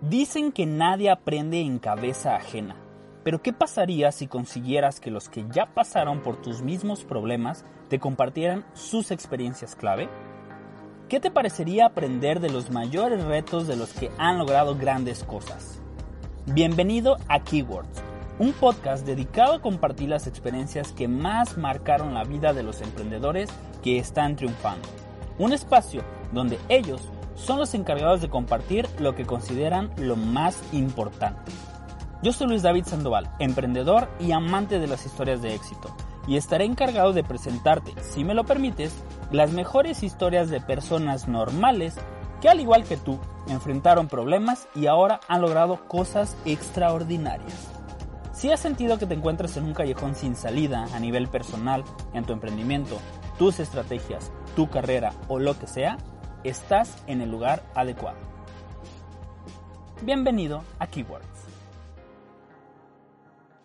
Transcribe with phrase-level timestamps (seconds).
[0.00, 2.76] Dicen que nadie aprende en cabeza ajena,
[3.24, 7.98] pero ¿qué pasaría si consiguieras que los que ya pasaron por tus mismos problemas te
[7.98, 10.08] compartieran sus experiencias clave?
[11.08, 15.82] ¿Qué te parecería aprender de los mayores retos de los que han logrado grandes cosas?
[16.46, 18.00] Bienvenido a Keywords,
[18.38, 23.50] un podcast dedicado a compartir las experiencias que más marcaron la vida de los emprendedores
[23.82, 24.88] que están triunfando.
[25.40, 26.02] Un espacio
[26.32, 31.52] donde ellos son los encargados de compartir lo que consideran lo más importante.
[32.22, 35.94] Yo soy Luis David Sandoval, emprendedor y amante de las historias de éxito,
[36.26, 41.94] y estaré encargado de presentarte, si me lo permites, las mejores historias de personas normales
[42.40, 47.68] que al igual que tú, enfrentaron problemas y ahora han logrado cosas extraordinarias.
[48.32, 52.24] Si has sentido que te encuentras en un callejón sin salida a nivel personal, en
[52.24, 52.96] tu emprendimiento,
[53.38, 55.98] tus estrategias, tu carrera o lo que sea,
[56.44, 58.18] estás en el lugar adecuado.
[60.02, 61.26] Bienvenido a Keywords.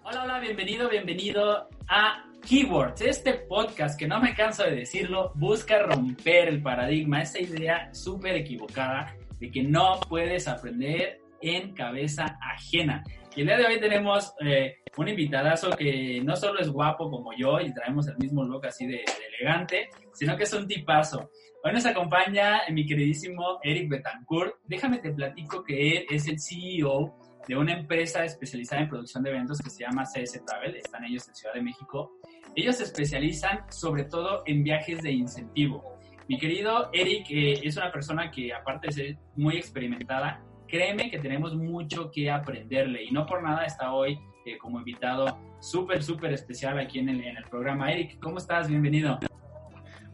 [0.03, 5.79] Hola, hola, bienvenido, bienvenido a Keywords, este podcast que no me canso de decirlo, busca
[5.79, 13.03] romper el paradigma, esa idea súper equivocada de que no puedes aprender en cabeza ajena.
[13.35, 17.31] Y el día de hoy tenemos eh, un invitadazo que no solo es guapo como
[17.35, 21.31] yo y traemos el mismo look así de, de elegante, sino que es un tipazo.
[21.63, 24.55] Hoy nos acompaña mi queridísimo Eric Betancourt.
[24.65, 27.17] Déjame te platico que él es el CEO
[27.47, 30.75] de una empresa especializada en producción de eventos que se llama CS Travel.
[30.75, 32.11] Están ellos en Ciudad de México.
[32.55, 35.97] Ellos se especializan sobre todo en viajes de incentivo.
[36.27, 40.39] Mi querido Eric eh, es una persona que aparte de ser muy experimentada,
[40.73, 45.37] créeme que tenemos mucho que aprenderle y no por nada está hoy eh, como invitado
[45.59, 47.91] súper, súper especial aquí en el, en el programa.
[47.91, 48.69] Eric, ¿cómo estás?
[48.69, 49.19] Bienvenido.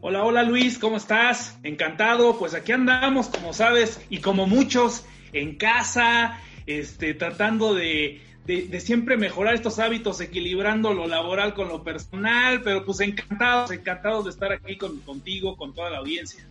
[0.02, 1.58] Hola, hola Luis, ¿cómo estás?
[1.62, 8.80] Encantado, pues aquí andamos, como sabes, y como muchos, en casa, este, tratando de, de,
[8.80, 14.30] siempre mejorar estos hábitos, equilibrando lo laboral con lo personal, pero pues encantados, encantados de
[14.30, 16.49] estar aquí con, contigo, con toda la audiencia.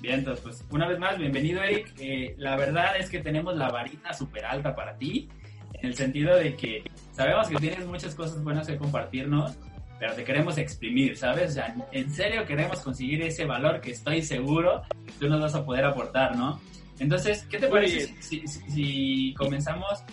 [0.00, 1.92] Bien, entonces, pues una vez más, bienvenido Eric.
[1.98, 5.28] Eh, la verdad es que tenemos la varita súper alta para ti,
[5.74, 9.56] en el sentido de que sabemos que tienes muchas cosas buenas que compartirnos,
[9.98, 11.50] pero te queremos exprimir, ¿sabes?
[11.50, 15.54] O sea, en serio queremos conseguir ese valor que estoy seguro que tú nos vas
[15.56, 16.60] a poder aportar, ¿no?
[17.00, 20.04] Entonces, ¿qué te parece si, si, si, comenzamos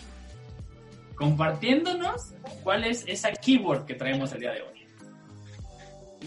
[1.14, 4.86] compartiéndonos cuál es esa keyword que traemos el día de hoy?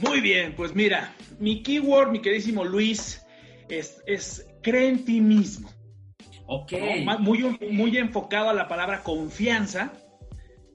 [0.02, 3.26] Muy bien, pues mira, mi keyword, mi queridísimo Luis,
[3.70, 5.70] es, es cree en ti mismo.
[6.48, 6.74] Ok.
[7.06, 7.20] ¿no?
[7.20, 9.94] Muy, muy enfocado a la palabra confianza.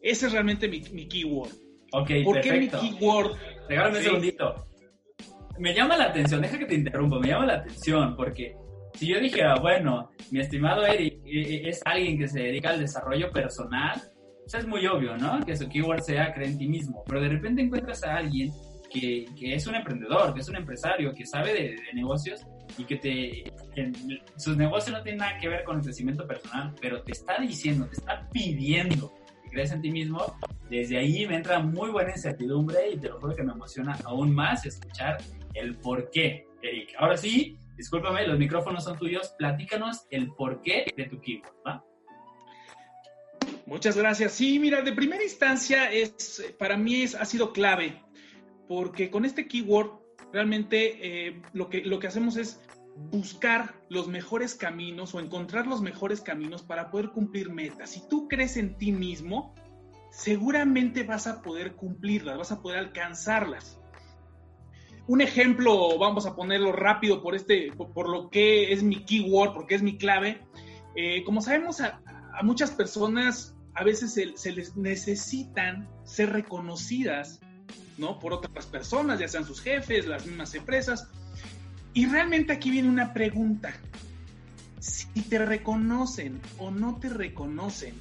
[0.01, 1.51] Ese es realmente mi, mi keyword.
[1.93, 2.81] Ok, ¿Por perfecto.
[2.81, 3.37] qué mi keyword?
[3.69, 3.99] Regálame sí.
[3.99, 4.67] un segundito.
[5.59, 8.57] Me llama la atención, deja que te interrumpa, me llama la atención porque
[8.95, 14.01] si yo dijera, bueno, mi estimado Eric es alguien que se dedica al desarrollo personal,
[14.41, 15.41] pues es muy obvio, ¿no?
[15.47, 18.53] Que su keyword sea cree en ti mismo, pero de repente encuentras a alguien
[18.95, 22.47] que, que es un emprendedor, que es un empresario, que sabe de, de negocios
[22.79, 23.93] y que te que
[24.37, 27.87] sus negocios no tienen nada que ver con el crecimiento personal, pero te está diciendo,
[27.87, 29.13] te está pidiendo
[29.43, 30.39] que crees en ti mismo,
[30.71, 34.33] desde ahí me entra muy buena incertidumbre y te lo juro que me emociona aún
[34.33, 35.19] más escuchar
[35.55, 36.95] el por qué, Eric.
[36.99, 41.85] Ahora sí, discúlpame, los micrófonos son tuyos, platícanos el porqué de tu keyword, ¿va?
[43.67, 44.33] Muchas gracias.
[44.33, 48.04] Sí, mira, de primera instancia es para mí es, ha sido clave
[48.69, 49.91] porque con este keyword
[50.33, 52.61] realmente eh, lo, que, lo que hacemos es
[53.11, 57.91] buscar los mejores caminos o encontrar los mejores caminos para poder cumplir metas.
[57.91, 59.55] Si tú crees en ti mismo,
[60.11, 63.81] seguramente vas a poder cumplirlas, vas a poder alcanzarlas.
[65.07, 69.53] Un ejemplo, vamos a ponerlo rápido por, este, por, por lo que es mi keyword,
[69.53, 70.41] porque es mi clave.
[70.97, 72.01] Eh, como sabemos, a,
[72.33, 77.41] a, muchas personas a veces se, se, les necesitan ser reconocidas
[77.99, 78.19] ¿no?
[78.19, 81.09] por otras personas, ya sean sus jefes, las mismas empresas.
[81.93, 83.73] Y realmente aquí viene una pregunta.
[84.81, 87.95] Si te reconocen o no te reconocen,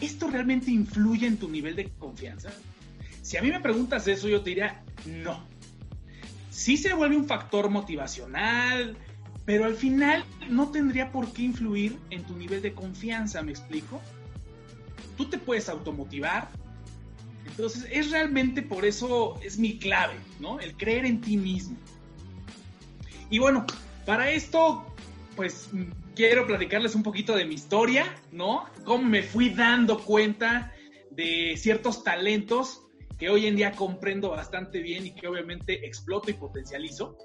[0.00, 2.50] ¿esto realmente influye en tu nivel de confianza?
[3.22, 5.46] Si a mí me preguntas eso, yo te diría no
[6.58, 8.96] sí se vuelve un factor motivacional,
[9.44, 14.00] pero al final no tendría por qué influir en tu nivel de confianza, ¿me explico?
[15.16, 16.48] Tú te puedes automotivar.
[17.48, 20.60] Entonces, es realmente por eso es mi clave, ¿no?
[20.60, 21.76] El creer en ti mismo.
[23.30, 23.66] Y bueno,
[24.06, 24.86] para esto,
[25.36, 25.70] pues
[26.14, 28.66] quiero platicarles un poquito de mi historia, ¿no?
[28.84, 30.72] Cómo me fui dando cuenta
[31.10, 32.86] de ciertos talentos
[33.18, 37.18] que hoy en día comprendo bastante bien y que obviamente exploto y potencializo.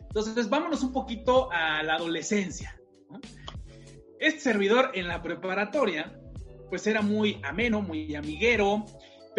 [0.00, 2.80] Entonces, vámonos un poquito a la adolescencia.
[4.20, 6.18] este servidor en la preparatoria,
[6.70, 8.84] pues era muy ameno, muy amiguero,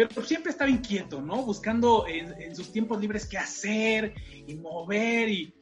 [0.08, 1.42] pero siempre estaba inquieto, ¿no?
[1.44, 4.14] Buscando en, sus tiempos libres qué hacer
[4.46, 5.54] y mover y,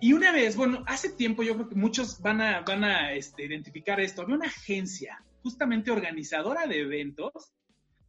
[0.00, 3.44] y una vez, bueno, hace tiempo yo creo que muchos van a, van a este,
[3.44, 7.52] identificar esto, había una agencia justamente organizadora de eventos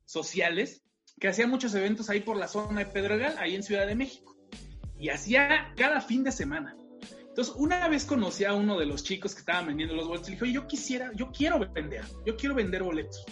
[0.06, 0.84] sociales
[1.20, 4.36] que hacía muchos eventos ahí por la zona de Pedregal, ahí en Ciudad de México.
[4.98, 6.76] Y hacía cada fin de semana.
[7.28, 10.32] Entonces, una vez conocí a uno de los chicos que estaban vendiendo los boletos y
[10.32, 13.26] le dije, yo quisiera, yo quiero vender, yo quiero vender boletos.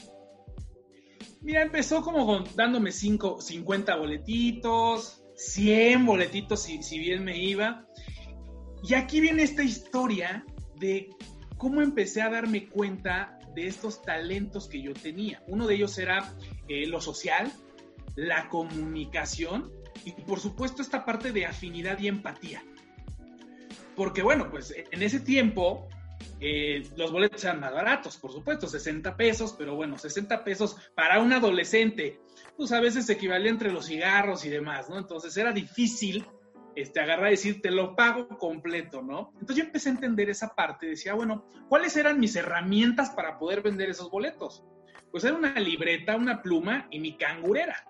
[1.44, 7.86] Mira, empezó como dándome cinco, 50 boletitos, 100 boletitos si, si bien me iba.
[8.81, 10.45] Y aquí viene esta historia
[10.78, 11.10] de
[11.57, 15.44] cómo empecé a darme cuenta de estos talentos que yo tenía.
[15.48, 16.34] Uno de ellos era
[16.69, 17.51] eh, lo social,
[18.16, 19.69] la comunicación
[20.06, 22.63] y por supuesto esta parte de afinidad y empatía.
[23.95, 25.88] Porque bueno, pues en ese tiempo
[26.39, 31.19] eh, los boletos eran más baratos, por supuesto, 60 pesos, pero bueno, 60 pesos para
[31.19, 32.21] un adolescente,
[32.57, 34.97] pues a veces equivalía entre los cigarros y demás, ¿no?
[34.97, 36.25] Entonces era difícil
[36.75, 39.31] este, agarrar y decir, te lo pago completo, ¿no?
[39.33, 43.61] Entonces yo empecé a entender esa parte, decía, bueno, ¿cuáles eran mis herramientas para poder
[43.61, 44.63] vender esos boletos?
[45.11, 47.85] Pues era una libreta, una pluma y mi cangurera.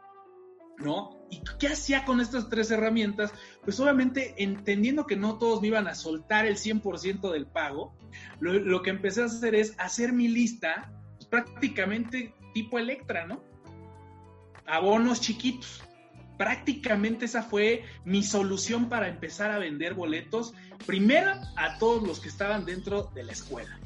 [0.83, 1.25] ¿No?
[1.29, 3.33] ¿Y qué hacía con estas tres herramientas?
[3.63, 7.95] Pues obviamente entendiendo que no todos me iban a soltar el 100% del pago,
[8.39, 13.43] lo, que empecé a hacer es hacer mi lista pues, prácticamente tipo Electra, ¿no?
[14.65, 15.83] Abonos chiquitos.
[16.37, 20.53] Prácticamente esa fue mi solución para empezar a vender boletos,
[20.85, 23.79] primero a todos los que estaban dentro de la escuela.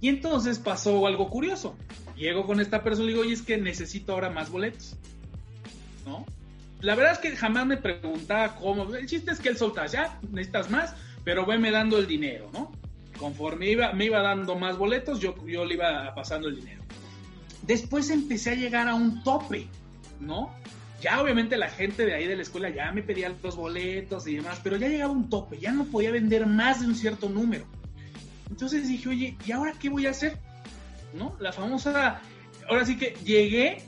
[0.00, 1.76] Y entonces pasó algo curioso.
[2.16, 4.96] Llego con esta persona y digo, oye, es que necesito ahora más boletos.
[6.80, 8.94] La verdad es que jamás me preguntaba cómo.
[8.94, 12.72] El chiste es que él soltaba, ya necesitas más, pero veme dando el dinero, ¿no?
[13.18, 16.82] Conforme iba, me iba dando más boletos, yo, yo le iba pasando el dinero.
[17.62, 19.66] Después empecé a llegar a un tope,
[20.20, 20.54] ¿no?
[21.00, 24.36] Ya obviamente la gente de ahí de la escuela ya me pedía los boletos y
[24.36, 27.66] demás, pero ya llegaba un tope, ya no podía vender más de un cierto número.
[28.50, 30.38] Entonces dije, oye, ¿y ahora qué voy a hacer?
[31.14, 31.36] ¿No?
[31.40, 32.20] La famosa,
[32.68, 33.87] ahora sí que llegué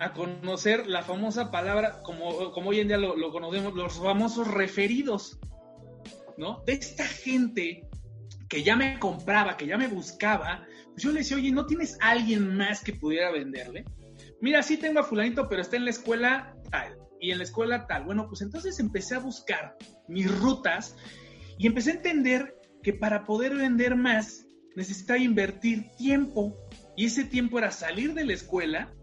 [0.00, 5.38] a conocer la famosa palabra, como, como hoy en día lo, conocemos, los famosos referidos,
[6.36, 6.62] ¿no?
[6.66, 7.88] De esta gente
[8.48, 11.98] que ya me compraba, que ya me buscaba, pues yo le decía, oye, ¿no tienes
[12.00, 13.84] alguien más que pudiera venderle?
[14.40, 17.86] Mira, sí tengo a fulanito, pero está en la escuela tal, y en la escuela
[17.86, 18.04] tal.
[18.04, 20.96] Bueno, pues entonces empecé a buscar mis rutas
[21.58, 24.46] y empecé a entender que para poder vender más
[24.76, 26.56] necesitaba invertir tiempo.
[26.96, 28.94] Y ese tiempo era salir de la escuela,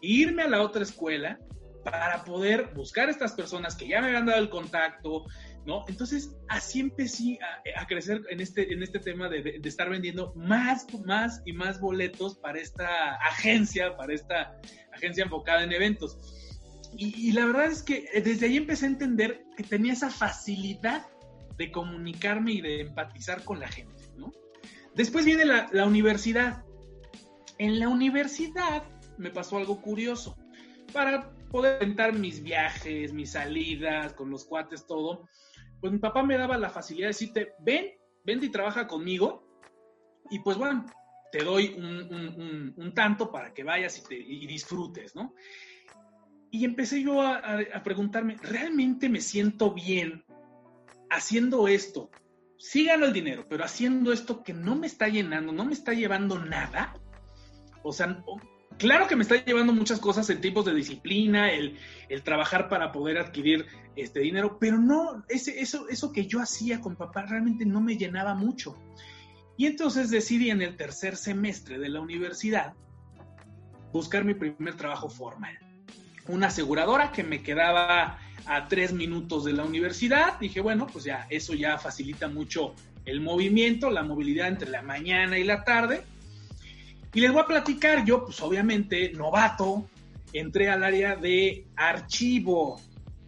[0.00, 1.38] irme a la otra escuela
[1.84, 5.24] para poder buscar a estas personas que ya me habían dado el contacto,
[5.64, 5.84] ¿no?
[5.88, 7.38] Entonces, así empecé
[7.76, 12.36] a, crecer en este, en este tema de, estar vendiendo más, más y más boletos
[12.36, 14.58] para esta agencia, para esta
[14.92, 16.18] agencia enfocada en eventos.
[16.96, 21.06] Y, la verdad es que desde ahí empecé a entender que tenía esa facilidad
[21.56, 24.32] de comunicarme y de empatizar con la gente, ¿no?
[24.94, 26.64] Después viene la, la universidad.
[27.58, 28.82] En la universidad
[29.20, 30.36] me pasó algo curioso.
[30.92, 35.28] Para poder intentar mis viajes, mis salidas con los cuates, todo,
[35.80, 37.92] pues mi papá me daba la facilidad de decirte, ven,
[38.24, 39.46] ven y trabaja conmigo.
[40.30, 40.86] Y pues bueno,
[41.32, 45.34] te doy un, tanto para que vayas y, te, disfrutes, ¿no?
[46.50, 47.38] Y empecé yo a,
[47.72, 50.24] a, preguntarme, ¿realmente me siento bien
[51.08, 52.10] haciendo esto?
[52.58, 55.94] Sí gano el dinero, pero haciendo esto que no me está llenando, no me está
[55.94, 56.92] llevando nada.
[57.82, 58.22] O sea,
[58.80, 61.76] claro que me está llevando muchas cosas en tiempos de disciplina, el,
[62.24, 66.96] trabajar para poder adquirir este dinero, pero no, ese, eso, eso que yo hacía con
[66.96, 68.76] papá realmente no me llenaba mucho.
[69.58, 72.72] Y entonces decidí en el tercer semestre de la universidad
[73.92, 75.58] buscar mi primer trabajo formal.
[76.26, 80.38] Una aseguradora que me quedaba a tres minutos de la universidad.
[80.38, 85.38] Dije, bueno, pues ya, eso ya facilita mucho el movimiento, la movilidad entre la mañana
[85.38, 86.04] y la tarde
[87.12, 89.88] y les voy a platicar, yo pues obviamente novato,
[90.32, 92.80] entré al área de archivo.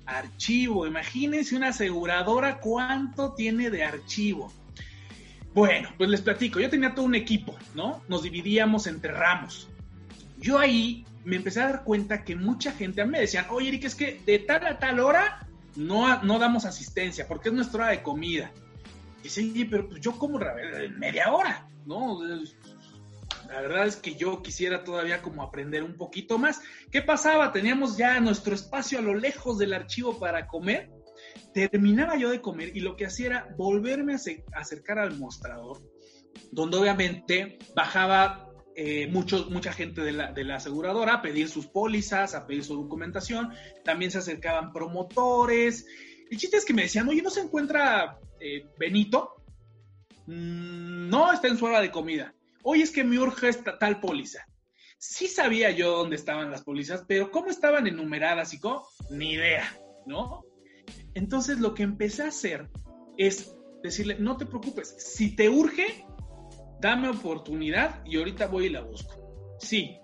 [0.07, 4.53] Archivo, imagínense una aseguradora cuánto tiene de archivo.
[5.55, 8.03] Bueno, pues les platico, yo tenía todo un equipo, ¿no?
[8.09, 9.69] Nos dividíamos entre ramos.
[10.39, 13.69] Yo ahí me empecé a dar cuenta que mucha gente a mí me decían, oye
[13.69, 15.47] Eric, es que de tal a tal hora
[15.77, 18.51] no, no damos asistencia porque es nuestra hora de comida.
[19.23, 20.41] Y sí, pero pues yo como
[20.99, 22.19] media hora, ¿no?
[23.53, 26.61] La verdad es que yo quisiera todavía como aprender un poquito más.
[26.91, 27.53] ¿Qué pasaba?
[27.53, 30.91] Teníamos ya nuestro espacio a lo lejos del archivo para comer.
[31.53, 35.83] Terminaba yo de comer y lo que hacía era volverme a acercar al mostrador
[36.51, 42.65] donde obviamente bajaba eh, mucha gente de la, aseguradora a pedir sus pólizas, a pedir
[42.65, 43.53] su documentación,
[43.85, 45.87] también se acercaban promotores.
[46.31, 49.45] El chiste es que me decían, oye, ¿no se encuentra eh, Benito?
[50.27, 52.35] Mm, no, está en su hora de comida.
[52.63, 54.45] Oye, es que me urge esta tal póliza.
[54.99, 59.65] Sí sabía yo dónde estaban las pólizas, pero cómo estaban enumeradas y cómo, ni idea,
[60.07, 60.45] ¿no?
[61.15, 62.69] Entonces lo que empecé a hacer
[63.19, 66.07] es decirle, no te preocupes, si te urge,
[66.81, 69.57] dame oportunidad y ahorita voy y la busco.
[69.59, 69.99] Sí,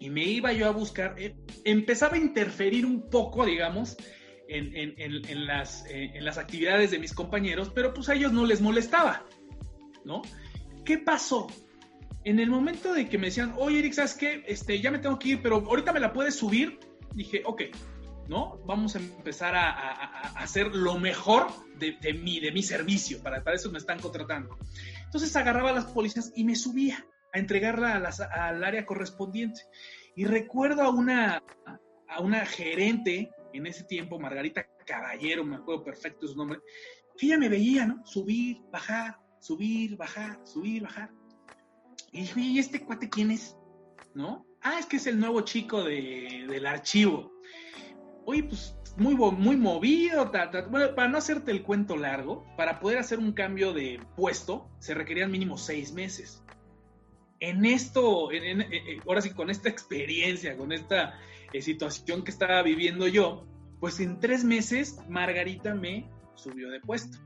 [0.00, 3.96] y me iba yo a buscar, eh, empezaba a interferir un poco, digamos,
[4.48, 8.60] en, las, eh, en, las, actividades de mis compañeros, pero pues a ellos no les
[8.60, 9.26] molestaba,
[10.04, 10.22] ¿no?
[10.84, 11.48] ¿Qué pasó?
[12.28, 14.44] En el momento de que me decían, oye Eric, ¿sabes qué?
[14.46, 16.78] Este, ya me tengo que ir, pero ahorita me la puedes subir,
[17.14, 17.62] dije, ok,
[18.28, 18.58] ¿no?
[18.66, 21.46] Vamos a empezar a, hacer lo mejor
[21.78, 24.58] de, de, mi, de mi servicio, para, para eso me están contratando.
[25.04, 29.62] Entonces agarraba las policías y me subía a entregarla al área correspondiente.
[30.14, 31.42] Y recuerdo a una,
[32.08, 36.60] a una gerente en ese tiempo, Margarita Caballero, me acuerdo perfecto su nombre,
[37.16, 38.04] que ella me veía, ¿no?
[38.04, 41.10] Subir, bajar, subir, bajar, subir, bajar.
[42.12, 43.56] Y ¿y este cuate quién es?
[44.14, 44.46] ¿No?
[44.62, 47.32] Ah, es que es el nuevo chico de, del archivo.
[48.24, 50.30] Oye, pues muy, muy movido.
[50.70, 54.94] Bueno, para no hacerte el cuento largo, para poder hacer un cambio de puesto, se
[54.94, 56.42] requerían mínimo seis meses.
[57.40, 58.66] En esto, en,
[59.06, 61.18] ahora sí, con esta experiencia, con esta
[61.52, 63.46] eh, situación que estaba viviendo yo,
[63.78, 67.18] pues en tres meses Margarita me subió de puesto.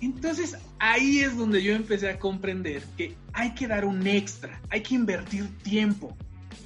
[0.00, 4.82] Entonces ahí es donde yo empecé a comprender que hay que dar un extra, hay
[4.82, 6.16] que invertir tiempo,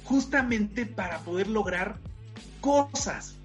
[0.03, 1.99] justamente para poder lograr
[2.59, 3.35] cosas.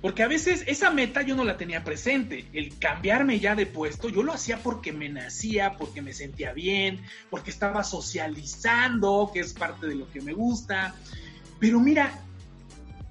[0.00, 2.46] Porque a veces esa meta yo no la tenía presente.
[2.52, 7.00] El cambiarme ya de puesto, yo lo hacía porque me nacía, porque me sentía bien,
[7.30, 10.94] porque estaba socializando, que es parte de lo que me gusta.
[11.58, 12.22] Pero mira,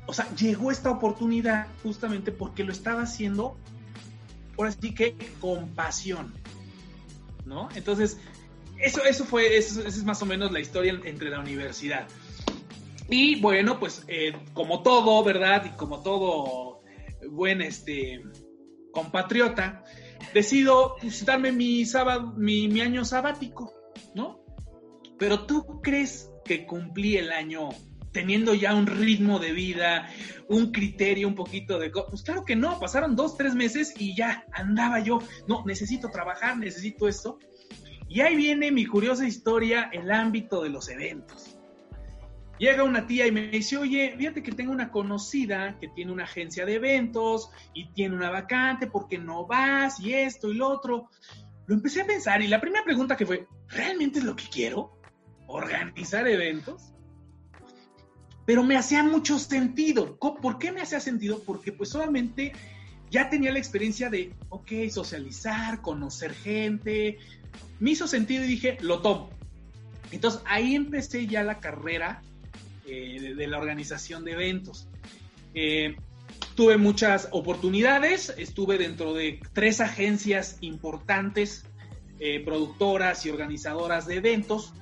[0.05, 3.57] o sea, llegó esta oportunidad justamente porque lo estaba haciendo,
[4.55, 6.33] por así que con pasión.
[7.45, 7.69] ¿No?
[7.75, 8.17] Entonces,
[8.77, 12.07] eso, eso fue, eso, es más o menos la historia entre la universidad.
[13.09, 15.65] Y bueno, pues eh, como todo, ¿verdad?
[15.65, 16.81] Y como todo
[17.29, 18.23] buen este,
[18.91, 19.83] compatriota,
[20.33, 23.71] decido pues, darme mi, sábado, mi, año sabático,
[24.15, 24.43] ¿no?
[25.19, 27.69] Pero tú crees que cumplí el año
[28.15, 30.07] teniendo ya un ritmo de vida,
[30.47, 31.89] un criterio, un poquito de...
[31.89, 35.19] Pues claro que no, pasaron dos, tres meses y ya andaba yo,
[35.49, 37.39] no, necesito trabajar, necesito esto.
[38.07, 41.59] Y ahí viene mi curiosa historia, el ámbito de los eventos.
[42.57, 46.23] Llega una tía y me dice, oye, fíjate que tengo una conocida que tiene una
[46.23, 49.99] agencia de eventos y tiene una vacante, ¿por qué no vas?
[49.99, 51.09] Y esto y lo otro.
[51.67, 55.01] Lo empecé a pensar y la primera pregunta que fue, ¿realmente es lo que quiero?
[55.47, 56.94] ¿Organizar eventos?
[58.45, 60.17] Pero me hacía mucho sentido.
[60.17, 61.41] ¿Por qué me hacía sentido?
[61.45, 62.53] Porque pues solamente
[63.09, 67.17] ya tenía la experiencia de, ok, socializar, conocer gente.
[67.79, 69.29] Me hizo sentido y dije, lo tomo.
[70.11, 72.21] Entonces ahí empecé ya la carrera
[72.85, 74.87] eh, de, la organización de eventos.
[75.53, 75.95] Eh,
[76.55, 81.65] tuve muchas oportunidades, estuve dentro de tres agencias importantes,
[82.19, 84.73] eh, productoras y organizadoras de eventos.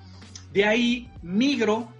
[0.51, 1.91] De ahí migro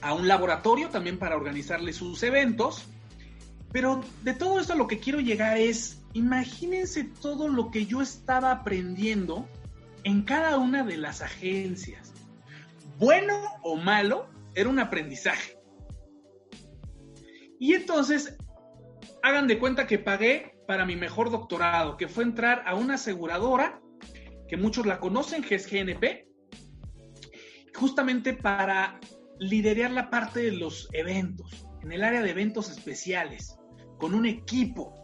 [0.00, 2.86] a un laboratorio también para organizarle sus eventos.
[3.72, 8.50] Pero de todo esto lo que quiero llegar es, imagínense todo lo que yo estaba
[8.50, 9.48] aprendiendo
[10.04, 12.12] en cada una de las agencias.
[12.98, 15.58] Bueno o malo, era un aprendizaje.
[17.60, 18.36] Y entonces,
[19.22, 23.80] hagan de cuenta que pagué para mi mejor doctorado, que fue entrar a una aseguradora,
[24.48, 26.28] que muchos la conocen, que es GNP,
[27.74, 28.98] justamente para
[29.38, 33.56] liderar la parte de los eventos, en el área de eventos especiales,
[33.98, 34.94] con un equipo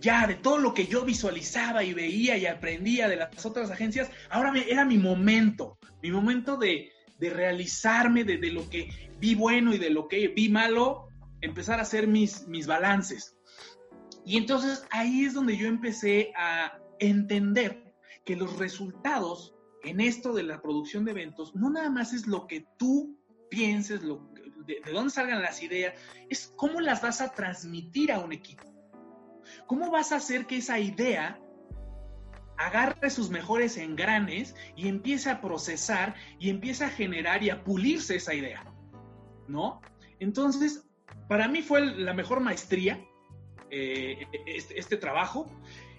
[0.00, 4.10] ya de todo lo que yo visualizaba y veía y aprendía de las otras agencias,
[4.30, 9.78] ahora era mi momento, mi momento de, de realizarme de, lo que vi bueno y
[9.78, 11.08] de lo que vi malo,
[11.40, 13.36] empezar a hacer mis, mis balances.
[14.24, 17.92] Y entonces ahí es donde yo empecé a entender
[18.24, 22.46] que los resultados en esto de la producción de eventos no nada más es lo
[22.46, 23.17] que tú
[23.48, 25.94] pienses, de, de dónde salgan las ideas,
[26.28, 28.64] es cómo las vas a transmitir a un equipo.
[29.66, 31.40] ¿Cómo vas a hacer que esa idea
[32.58, 38.16] agarre sus mejores engranes y empiece a procesar y empiece a generar y a pulirse
[38.16, 38.64] esa idea,
[39.46, 39.80] ¿no?
[40.18, 40.84] Entonces,
[41.28, 43.00] para mí fue la mejor maestría
[43.70, 45.46] eh, este, este, trabajo.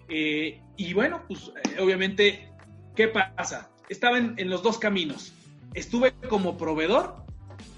[0.10, 2.52] Eh, y bueno, pues eh, obviamente,
[2.96, 3.72] ¿qué pasa?
[3.88, 5.34] estaba en los dos caminos.
[5.74, 7.26] Estuve como proveedor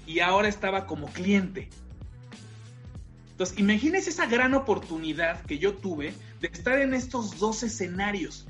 [0.06, 1.68] y ahora estaba como cliente.
[3.32, 8.46] Entonces, imagínense esa gran oportunidad que yo tuve de estar en estos dos escenarios.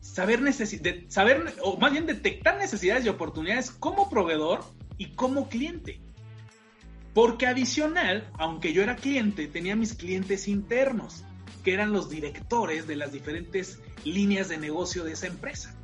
[0.00, 4.64] Saber, de, saber, o más bien detectar necesidades y oportunidades como proveedor
[4.98, 6.00] y como cliente.
[7.14, 11.24] Porque adicional, aunque yo era cliente, tenía mis clientes internos,
[11.64, 15.74] que eran los directores de las diferentes líneas de negocio de esa empresa.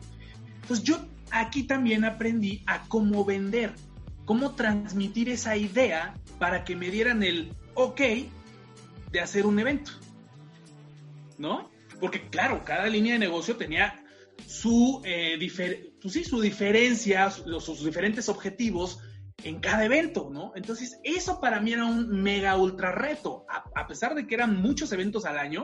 [0.63, 0.99] Entonces yo
[1.31, 3.75] aquí también aprendí a cómo vender,
[4.29, 8.01] cómo transmitir esa idea para que me dieran el ok
[9.11, 9.93] de hacer un evento.
[11.39, 11.71] ¿No?
[11.99, 14.05] Porque claro, cada línea de negocio tenía
[14.47, 15.39] su, eh,
[16.03, 18.99] pues sí, su diferencia, sus diferentes objetivos
[19.45, 20.53] en cada evento, ¿no?
[20.57, 23.47] Entonces, eso para mí era un mega ultra reto.
[23.75, 25.63] A, pesar de que eran muchos eventos al año,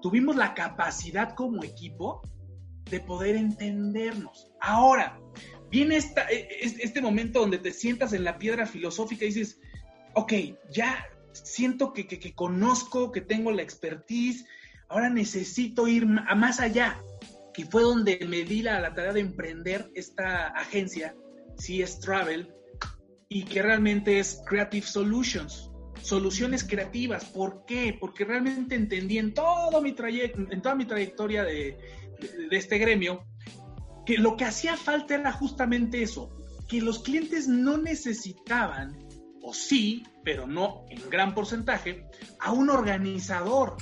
[0.00, 2.22] tuvimos la capacidad como equipo
[2.90, 4.50] de poder entendernos.
[4.62, 5.20] Ahora,
[5.70, 9.60] viene esta, e, este momento donde te sientas en la piedra filosófica y dices,
[10.14, 10.32] ok,
[10.70, 14.46] ya siento que, que, conozco, que tengo la expertise,
[14.88, 17.02] ahora necesito ir a más allá.
[17.56, 21.14] Y fue donde me di la, la tarea de emprender esta agencia,
[21.56, 22.52] CS Travel,
[23.28, 25.70] y que realmente es Creative Solutions,
[26.02, 27.24] soluciones creativas.
[27.24, 27.96] ¿Por qué?
[27.98, 31.78] Porque realmente entendí en, todo mi en toda mi trayectoria de,
[32.50, 33.26] de este gremio
[34.06, 36.30] que lo que hacía falta era justamente eso,
[36.68, 38.96] que los clientes no necesitaban,
[39.42, 42.06] o sí, pero no en gran porcentaje,
[42.40, 43.76] a un organizador.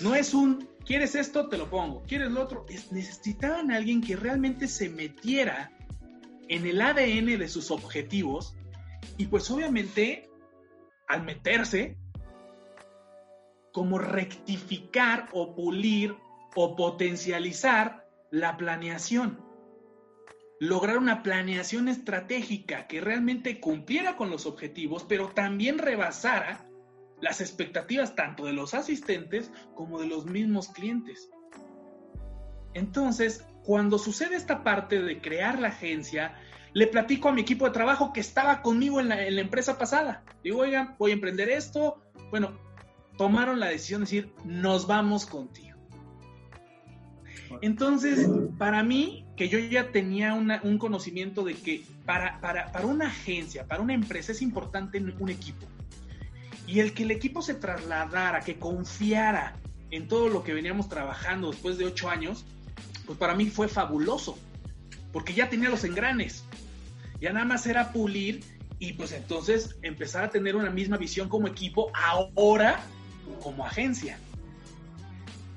[0.00, 1.48] No es un, ¿quieres esto?
[1.48, 2.02] Te lo pongo.
[2.02, 2.66] ¿Quieres lo otro?
[2.90, 5.72] necesitaban a alguien que realmente se metiera
[6.48, 8.54] en el ADN de sus objetivos
[9.16, 10.28] y pues obviamente
[11.08, 11.96] al meterse,
[13.72, 16.14] como rectificar o pulir
[16.54, 19.41] o potencializar la planeación.
[20.62, 26.68] Lograr una planeación estratégica que realmente cumpliera con los objetivos, pero también rebasara
[27.20, 31.30] las expectativas tanto de los asistentes como de los mismos clientes.
[32.74, 36.36] Entonces, cuando sucede esta parte de crear la agencia,
[36.74, 40.22] le platico a mi equipo de trabajo que estaba conmigo en la, empresa pasada.
[40.44, 42.00] Digo, oigan, voy a emprender esto.
[42.30, 42.56] Bueno,
[43.18, 45.71] tomaron la decisión de decir, nos vamos contigo.
[47.60, 53.08] Entonces, para mí, que yo ya tenía un conocimiento de que para, para, para una
[53.08, 55.66] agencia, para una empresa, es importante un equipo.
[56.66, 59.56] Y el que el equipo se trasladara, que confiara
[59.90, 62.44] en todo lo que veníamos trabajando después de ocho años,
[63.06, 64.38] pues para mí fue fabuloso,
[65.12, 66.44] porque ya tenía los engranes.
[67.20, 68.42] Ya nada más era pulir
[68.78, 72.80] y pues entonces empezar a tener una misma visión como equipo, ahora
[73.42, 74.18] como agencia.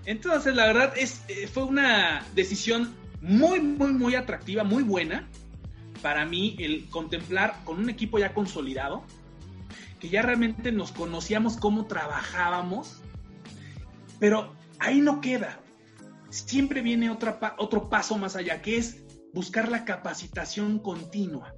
[0.05, 5.27] Entonces, la verdad, es, eh, fue una decisión muy, muy, muy atractiva, muy buena
[6.05, 9.03] para mí el contemplar con un equipo ya consolidado,
[9.99, 13.01] que ya realmente nos conocíamos cómo trabajábamos,
[14.19, 15.59] pero ahí no queda.
[16.29, 21.55] Siempre viene otra, otro paso más allá, que es buscar la capacitación continua.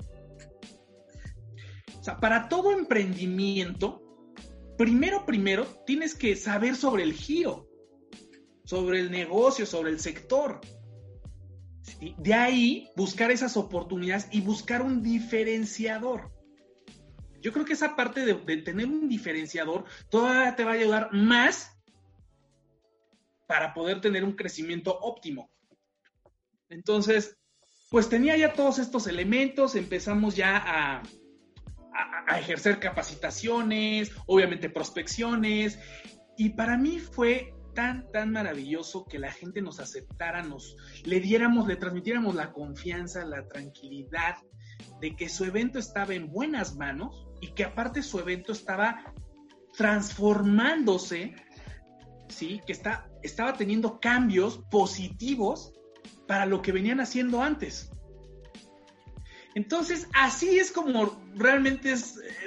[1.99, 4.01] O sea, para todo emprendimiento,
[4.77, 7.66] primero, primero, tienes que saber sobre el giro,
[8.67, 10.60] sobre el negocio, sobre el sector.
[12.17, 16.34] De ahí, buscar esas oportunidades y buscar un diferenciador.
[17.41, 21.80] Yo creo que esa parte de, tener un diferenciador todavía te va a ayudar más
[23.47, 25.49] para poder tener un crecimiento óptimo.
[26.67, 27.38] Entonces,
[27.89, 31.03] pues tenía ya todos estos elementos, empezamos ya a,
[32.38, 35.80] ejercer capacitaciones, obviamente prospecciones,
[36.38, 41.68] y para mí fue tan, tan maravilloso que la gente nos aceptara, nos le diéramos,
[41.68, 44.38] le transmitiéramos la confianza, la tranquilidad
[45.00, 49.13] de que su evento estaba en buenas manos y que aparte su evento estaba
[49.76, 51.36] transformándose,
[52.30, 52.62] ¿sí?
[52.66, 55.72] Que está, estaba teniendo cambios positivos
[56.28, 57.92] para lo que venían haciendo antes.
[59.54, 61.96] Entonces, así es como realmente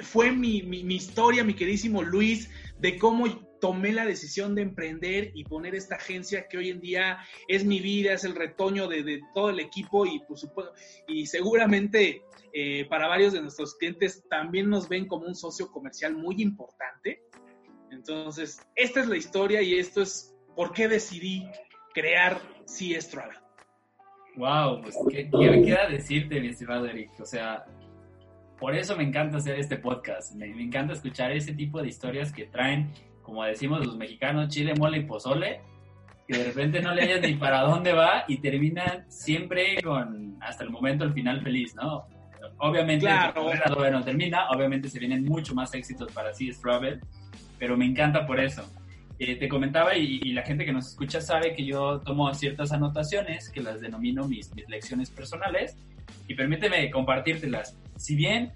[0.01, 0.57] fue mi,
[0.93, 6.47] historia, mi queridísimo Luis, de cómo tomé la decisión de emprender y poner esta agencia
[6.49, 10.19] que hoy en día es mi vida, es el retoño de, todo el equipo y,
[10.19, 10.73] por supuesto,
[11.07, 16.15] y seguramente eh, para varios de nuestros clientes también nos ven como un socio comercial
[16.15, 17.23] muy importante.
[17.91, 21.47] Entonces, esta es la historia y esto es por qué decidí
[21.93, 23.17] crear CS.
[24.37, 27.11] Wow, pues ¿qué, me queda decirte, mi estimado Eric?
[27.19, 27.65] O sea,
[28.59, 30.33] por eso me encanta hacer este podcast.
[30.35, 32.91] Me, encanta escuchar ese tipo de historias que traen,
[33.31, 35.61] como decimos los mexicanos, chile, mole y pozole.
[36.27, 40.65] que de repente no le hayas ni para dónde va y terminan siempre con, hasta
[40.65, 42.07] el momento, el final feliz, ¿no?
[42.57, 43.47] Obviamente, Claro.
[43.49, 46.99] la carrera no termina, obviamente se vienen mucho más éxitos para CS Travel,
[47.57, 48.63] pero me encanta por eso.
[49.17, 52.73] Eh, te comentaba y, y la gente que nos escucha sabe que yo tomo ciertas
[52.73, 55.77] anotaciones que las denomino mis, mis lecciones personales
[56.27, 57.77] y permíteme compartírtelas.
[57.95, 58.51] Si bien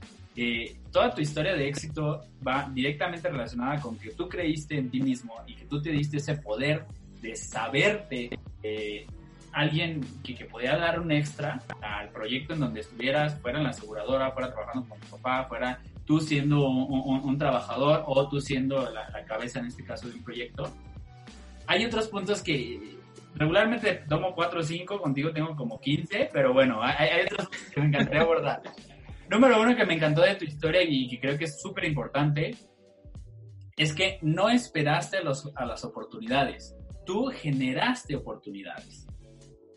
[0.92, 5.34] toda tu historia de éxito va directamente relacionada con que tú creíste en ti mismo
[5.48, 6.86] y que tú te diste ese poder
[7.22, 9.08] de saberte eh,
[9.54, 14.32] alguien que, podía dar un extra al proyecto en donde estuvieras, fuera en la aseguradora,
[14.32, 19.60] fuera trabajando con tu papá, fuera tú siendo un, trabajador o tú siendo la, cabeza
[19.60, 20.70] en este caso de un proyecto.
[21.68, 22.98] Hay otros puntos que
[23.36, 27.80] regularmente tomo 4 o 5, contigo tengo como 15, pero bueno, hay, hay otros que
[27.80, 28.62] me encantaría abordar.
[29.30, 32.56] Número uno que me encantó de tu historia y que creo que es súper importante
[33.78, 39.08] es que no esperaste a, los- a las oportunidades, tú generaste oportunidades.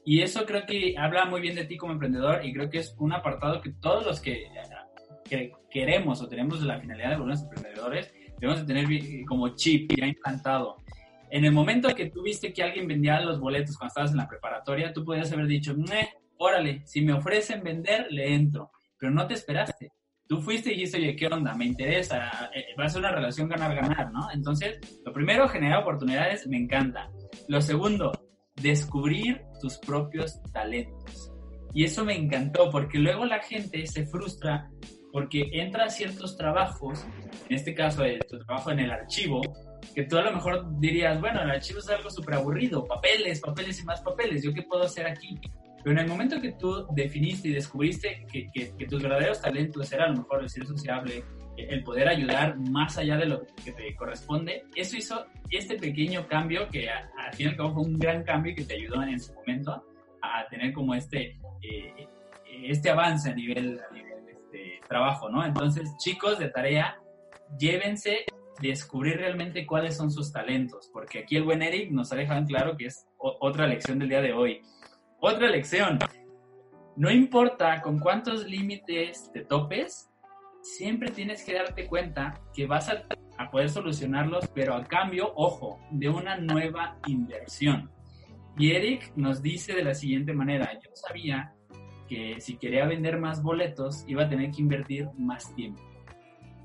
[0.05, 2.95] Y eso creo que habla muy bien de ti como emprendedor y creo que es
[2.99, 4.47] un apartado que todos los que,
[5.25, 9.91] que queremos o tenemos la finalidad de volvernos emprendedores debemos de tener bi- como chip
[9.99, 10.77] ya implantado.
[11.31, 14.29] En el momento que tú viste que alguien vendía los boletos cuando estabas en la
[14.29, 16.09] preparatoria, tú podías haber dicho, "Meh,
[16.39, 18.71] órale, si me ofrecen vender, le entro.
[18.99, 19.93] Pero no te esperaste.
[20.27, 21.55] Tú fuiste y dijiste, oye, ¿qué onda?
[21.55, 24.31] Me interesa, eh, va a ser una relación ganar-ganar, ¿no?
[24.33, 27.11] Entonces, lo primero, generar oportunidades, me encanta.
[27.49, 28.13] Lo segundo,
[28.57, 31.33] descubrir tus propios talentos.
[31.73, 34.69] Y eso me encantó, porque luego la gente se frustra
[35.13, 37.05] porque entra a ciertos trabajos,
[37.49, 39.41] en este caso, eh, tu trabajo en el archivo,
[39.95, 43.81] que tú a lo mejor dirías, bueno, el archivo es algo súper aburrido, papeles, papeles
[43.81, 45.39] y más papeles, ¿yo qué puedo hacer aquí?
[45.83, 49.91] Pero en el momento que tú definiste y descubriste que, que- que tus verdaderos talentos
[49.93, 51.23] eran a lo mejor el ser sociable,
[51.57, 56.69] el poder ayudar más allá de lo que te corresponde, eso hizo este pequeño cambio
[56.69, 59.19] que a- al fin y al cabo fue un gran cambio que te ayudó en
[59.19, 59.85] su momento
[60.23, 62.07] a tener como este, eh,
[62.65, 65.45] este avance a nivel, a nivel este, trabajo, ¿no?
[65.45, 66.97] Entonces, chicos de tarea,
[67.59, 68.25] llévense
[68.61, 72.47] descubrir realmente cuáles son sus talentos, porque aquí el buen Eric nos ha dejado en
[72.47, 74.61] claro que es otra lección del día de hoy.
[75.21, 75.99] Otra lección,
[76.97, 80.11] no importa con cuántos límites te topes,
[80.63, 83.05] siempre tienes que darte cuenta que vas a,
[83.37, 87.91] a poder solucionarlos, pero a cambio, ojo, de una nueva inversión.
[88.57, 91.53] Y Eric nos dice de la siguiente manera, yo sabía
[92.09, 95.83] que si quería vender más boletos iba a tener que invertir más tiempo.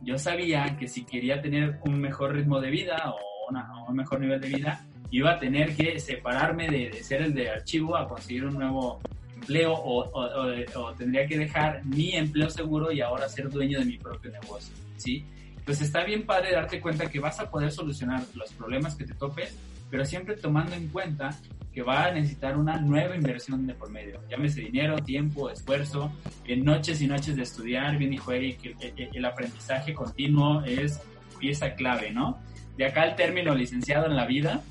[0.01, 3.95] Yo sabía que si quería tener un mejor ritmo de vida o, una- o un
[3.95, 4.85] mejor nivel de vida,
[5.17, 8.99] iba a tener que separarme de, de ser el de archivo a conseguir un nuevo
[9.35, 10.45] empleo o, o-
[10.75, 14.31] o o tendría que dejar mi empleo seguro y ahora ser dueño de mi propio
[14.31, 15.23] negocio, ¿sí?
[15.65, 19.13] Pues está bien padre darte cuenta que vas a poder solucionar los problemas que te
[19.13, 19.55] topes,
[19.89, 21.29] pero siempre tomando en cuenta
[21.73, 24.19] que va a necesitar una nueva inversión de por medio.
[24.29, 26.11] Llámese dinero, tiempo, esfuerzo,
[26.45, 30.99] en noches y noches de estudiar, bien el, el- el aprendizaje continuo es
[31.39, 32.39] pieza clave, ¿no?
[32.77, 34.61] De acá el término licenciado en la vida,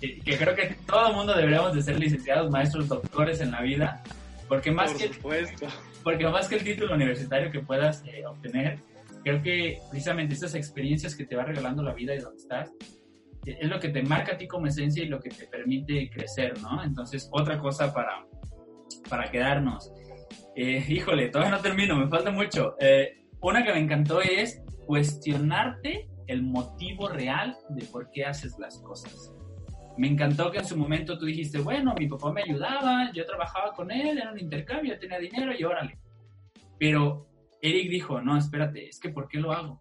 [0.00, 3.62] que, que creo que todo el mundo deberíamos de ser licenciados, maestros, doctores en la
[3.62, 4.02] vida,
[4.48, 5.66] porque más Por que supuesto.
[6.02, 8.78] porque más que el título universitario que puedas eh, obtener,
[9.24, 12.70] creo que precisamente estas experiencias que te va regalando la vida y donde estás,
[13.46, 16.10] eh, es lo que te marca a ti como esencia y lo que te permite
[16.10, 16.82] crecer, ¿no?
[16.84, 18.24] Entonces, otra cosa para,
[19.08, 19.92] para quedarnos.
[20.54, 22.74] Eh, híjole, todavía no termino, me falta mucho.
[22.80, 28.78] Eh, una que me encantó es cuestionarte el motivo real de por qué haces las
[28.80, 29.32] cosas.
[29.98, 33.72] Me encantó que en su momento tú dijiste, bueno, mi papá me ayudaba, yo trabajaba
[33.72, 35.98] con él, era un intercambio, yo tenía dinero y órale.
[36.78, 37.26] Pero
[37.62, 39.80] Eric dijo, no, espérate, es que ¿por qué lo hago?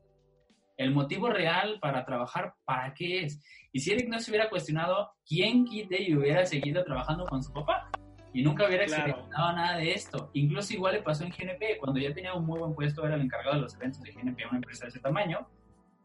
[0.77, 3.41] El motivo real para trabajar, ¿para qué es?
[3.73, 7.51] Y si Eric no se hubiera cuestionado, ¿quién quite y hubiera seguido trabajando con su
[7.51, 7.89] papá?
[8.33, 9.03] Y nunca hubiera Claro.
[9.07, 10.29] experimentado nada de esto.
[10.33, 13.21] Incluso igual le pasó en GNP, cuando ya tenía un muy buen puesto, era el
[13.21, 15.47] encargado de los eventos de GNP, una empresa de ese tamaño.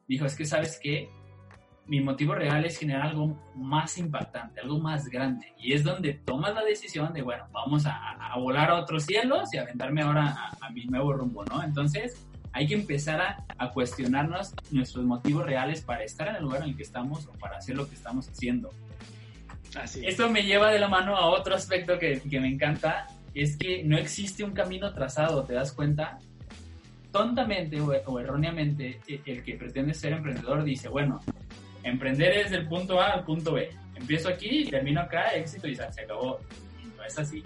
[0.07, 1.09] Dijo, es que sabes qué,
[1.91, 5.53] mi motivo real es generar algo más impactante, algo más grande.
[5.59, 9.53] Y es donde tomas la decisión de, bueno, vamos a, a volar a otros cielos
[9.53, 11.63] y aventarme ahora a, a mi nuevo rumbo, ¿no?
[11.65, 16.63] Entonces, hay que empezar a, a cuestionarnos nuestros motivos reales para estar en el lugar
[16.63, 18.71] en el que estamos o para hacer lo que estamos haciendo.
[19.75, 20.11] Así es.
[20.13, 23.83] Esto me lleva de la mano a otro aspecto que, que me encanta, es que
[23.83, 26.19] no existe un camino trazado, ¿te das cuenta?
[27.11, 31.21] Tontamente o, o erróneamente, e- el que pretende ser emprendedor dice, bueno,
[31.83, 33.71] emprender es del punto A al punto B.
[33.95, 36.41] Empiezo aquí, termino acá, éxito y se acabó.
[36.83, 37.43] Y no es así.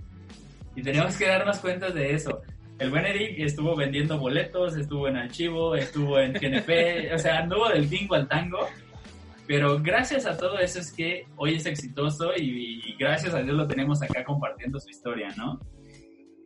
[0.77, 2.43] Y tenemos que darnos cuenta de eso.
[2.79, 7.69] El buen Eric estuvo vendiendo boletos, estuvo en archivo, estuvo en GNP, o sea, anduvo
[7.69, 8.69] del tingo al tango.
[9.47, 13.67] Pero gracias a todo eso es que hoy es exitoso y, gracias a Dios lo
[13.67, 15.61] tenemos acá compartiendo su historia, ¿no?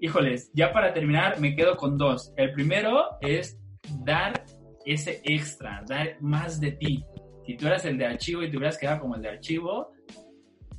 [0.00, 2.32] Híjoles, ya para terminar me quedo con dos.
[2.36, 3.58] El primero es
[4.04, 4.44] dar
[4.84, 7.04] ese extra, dar más de ti.
[7.48, 9.90] Si tú eras el de archivo y te hubieras quedado como el de archivo,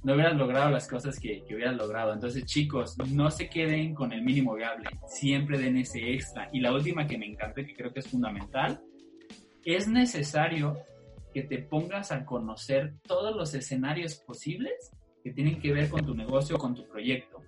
[0.04, 2.14] no hubieras logrado las cosas que, que, hubieras logrado.
[2.14, 6.48] Entonces, chicos, no se queden con el mínimo viable, siempre den ese extra.
[6.54, 8.84] Y la última que me encanta y que creo que es fundamental,
[9.66, 10.78] es necesario
[11.34, 14.92] que te pongas a conocer todos los escenarios posibles
[15.24, 17.42] que tienen que ver con tu negocio, con tu proyecto.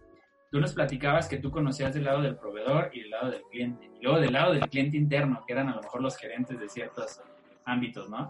[0.49, 3.91] Tú nos platicabas que tú conocías del lado del proveedor y del lado del cliente,
[3.99, 6.67] y luego del lado del cliente interno, que eran a lo mejor los gerentes de
[6.67, 7.21] ciertos
[7.65, 8.27] ámbitos, ¿no?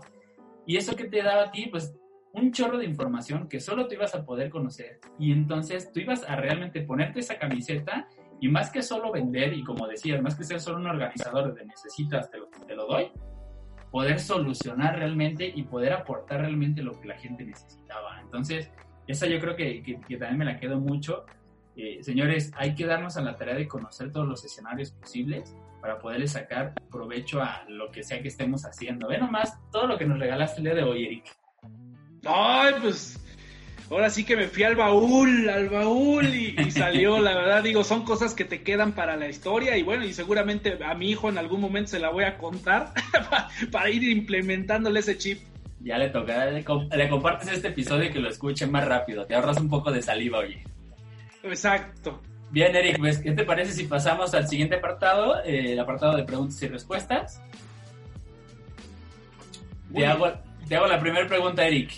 [0.72, 1.94] Y eso que te daba a ti, pues
[2.32, 5.02] un chorro de información que solo tú ibas a poder conocer.
[5.20, 8.08] Y entonces tú ibas a realmente ponerte esa camiseta
[8.40, 11.66] y más que solo vender, y como decías, más que ser solo un organizador de
[11.66, 13.12] necesitas, te lo, te lo doy,
[13.92, 18.22] poder solucionar realmente y poder aportar realmente lo que la gente necesitaba.
[18.22, 18.72] Entonces,
[19.08, 21.26] esa yo creo que, que, también me la quedo mucho.
[21.76, 25.98] Eh, señores, hay que darnos a la tarea de conocer todos los escenarios posibles para
[26.00, 29.08] poderle sacar provecho a lo que sea que estemos haciendo.
[29.08, 31.36] Ve nomás todo lo que nos regalaste el día de hoy, Eric.
[32.26, 33.20] Ay, pues
[33.90, 38.04] ahora sí que me fui al baúl, al baúl y, salió, la verdad, digo, son
[38.04, 41.38] cosas que te quedan para la historia y bueno, y seguramente a mi hijo en
[41.38, 42.94] algún momento se la voy a contar
[43.72, 45.40] para, ir implementándole ese chip.
[45.82, 49.60] Ya le toca, le, compartes este episodio y que lo escuchen más rápido, te ahorras
[49.60, 50.64] un poco de saliva, oye.
[51.44, 52.22] Exacto.
[52.52, 56.24] Bien, Eric, pues, ¿qué te parece si pasamos al siguiente apartado, eh, el apartado de
[56.24, 57.42] preguntas y respuestas?
[59.94, 60.32] Te hago,
[60.68, 61.92] te hago la primera pregunta, Eric.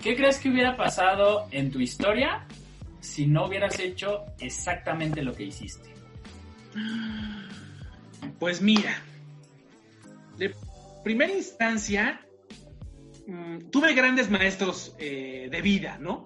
[0.00, 2.46] ¿Qué crees que hubiera pasado en tu historia
[3.00, 5.92] si no hubieras hecho exactamente lo que hiciste?
[8.38, 9.02] Pues mira,
[10.36, 10.54] de
[11.02, 12.20] primera instancia,
[13.26, 16.22] mm, tuve grandes maestros eh, de vida, ¿no?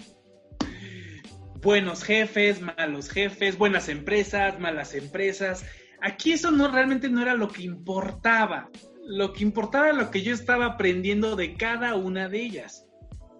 [1.63, 5.65] Buenos jefes, malos jefes, buenas empresas, malas empresas.
[6.01, 8.69] Aquí eso no realmente no era lo que importaba.
[9.07, 12.89] Lo que importaba era lo que yo estaba aprendiendo de cada una de ellas.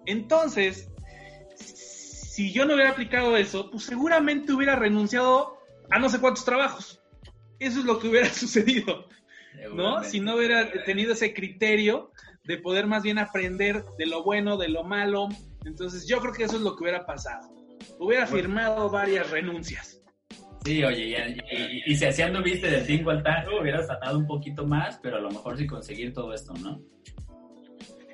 [0.05, 0.89] Entonces,
[1.57, 5.57] si yo no hubiera aplicado eso, pues seguramente hubiera renunciado
[5.91, 7.01] a no sé cuántos trabajos.
[7.59, 9.05] Eso es lo que hubiera sucedido,
[9.75, 10.01] ¿no?
[10.05, 12.13] Si no hubiera tenido ese criterio
[12.45, 15.27] de poder más bien aprender de lo bueno, de lo malo.
[15.65, 17.62] Entonces, yo creo que eso es lo que hubiera pasado.
[17.99, 20.01] Hubiera firmado varias renuncias.
[20.65, 21.17] Sí, oye,
[21.85, 25.19] y, si así viste del 5 al tango, hubieras tratado un poquito más, pero a
[25.19, 26.81] lo mejor sí conseguir todo esto, ¿no?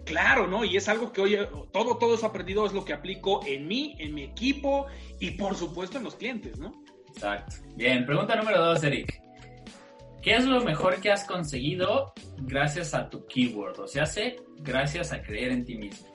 [0.03, 0.65] Claro, ¿no?
[0.65, 3.95] Y es algo que, oye, todo, todo eso aprendido es lo que aplico en mí,
[3.99, 4.87] en mi equipo
[5.19, 6.73] y por supuesto en los clientes, ¿no?
[7.09, 7.57] Exacto.
[7.75, 9.21] Bien, pregunta número dos, Eric.
[10.23, 13.79] ¿Qué es lo mejor que has conseguido gracias a tu keyword?
[13.79, 16.07] O sea, hace gracias a creer en ti mismo.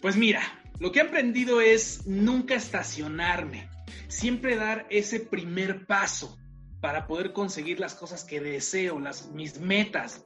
[0.00, 0.42] Pues mira,
[0.80, 3.68] lo que he aprendido es nunca estacionarme,
[4.08, 6.38] siempre dar ese primer paso
[6.80, 10.24] para poder conseguir las cosas que deseo, las, mis metas.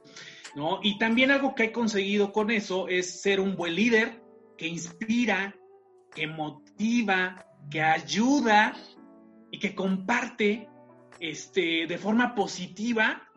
[0.55, 0.79] ¿no?
[0.81, 4.23] Y también algo que he conseguido con eso es ser un buen líder
[4.57, 5.53] que inspira,
[6.13, 8.73] que motiva, que ayuda
[9.51, 10.69] y que comparte
[11.19, 13.29] este, de forma positiva,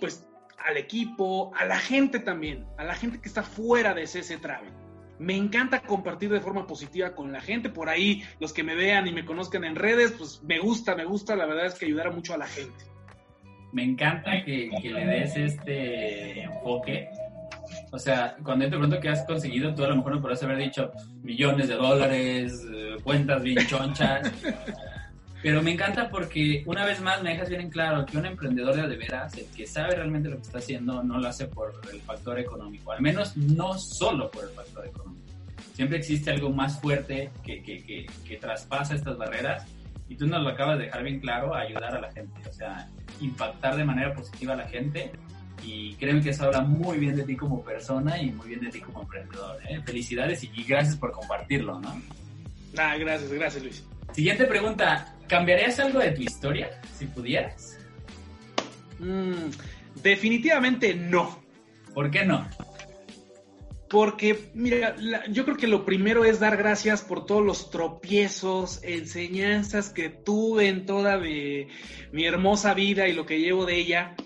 [0.00, 0.26] pues
[0.58, 4.85] al equipo, a la gente también, a la gente que está fuera de ese Travel.
[5.18, 7.70] Me encanta compartir de forma positiva con la gente.
[7.70, 11.04] Por ahí, los que me vean y me conozcan en redes, pues me gusta, me
[11.04, 11.36] gusta.
[11.36, 12.84] La verdad es que ayudar mucho a la gente
[13.76, 17.10] me encanta que, le des este enfoque.
[17.92, 20.42] O sea, cuando yo te pregunto qué has conseguido, tú a lo mejor no podrás
[20.42, 20.90] haber dicho
[21.22, 24.32] millones de dólares, eh, cuentas bien chonchas.
[25.46, 28.74] Pero me encanta porque una vez más me dejas bien en claro que un emprendedor
[28.74, 32.00] de, veras, el que sabe realmente lo que está haciendo, no lo hace por el
[32.00, 32.90] factor económico.
[32.90, 35.32] Al menos no solo por el factor económico.
[35.72, 39.64] Siempre existe algo más fuerte que, que, que, que traspasa estas barreras
[40.08, 42.88] y tú nos lo acabas de dejar bien claro, ayudar a la gente, o sea,
[43.20, 45.12] impactar de manera positiva a la gente
[45.62, 48.70] y creo que eso habla muy bien de ti como persona y muy bien de
[48.70, 49.60] ti como emprendedor.
[49.68, 49.80] ¿eh?
[49.84, 52.02] Felicidades y, gracias por compartirlo, ¿no?
[52.76, 53.84] Ah, gracias, gracias Luis.
[54.12, 57.78] Siguiente pregunta, ¿cambiarías algo de tu historia si pudieras?
[58.98, 59.50] Mm,
[60.02, 61.42] definitivamente no.
[61.94, 62.48] ¿Por qué no?
[63.88, 64.96] Porque, mira,
[65.30, 70.68] yo creo que lo primero es dar gracias por todos los tropiezos, enseñanzas que tuve
[70.68, 71.68] en toda mi,
[72.12, 74.16] hermosa vida y lo que llevo de ella.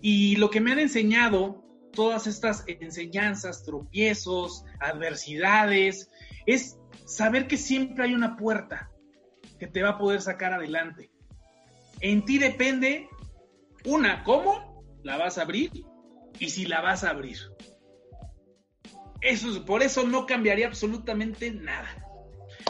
[0.00, 6.10] Y lo que me han enseñado, todas estas enseñanzas, tropiezos, adversidades,
[6.46, 8.90] es saber que siempre hay una puerta
[9.58, 11.10] que te va a poder sacar adelante.
[12.00, 13.08] En ti depende,
[13.84, 15.70] una, cómo la vas a abrir
[16.38, 17.38] y si la vas a abrir.
[19.20, 21.88] Eso, por eso no cambiaría absolutamente nada.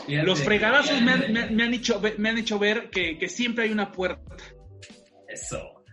[0.09, 4.37] Los fregadazos me han, hecho, me han hecho ver que, que siempre hay una puerta.
[5.29, 5.85] Eso.